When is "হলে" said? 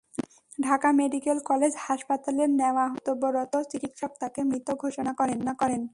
2.85-2.97